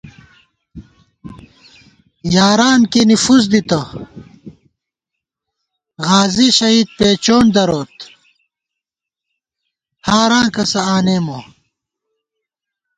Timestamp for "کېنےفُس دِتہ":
2.91-3.81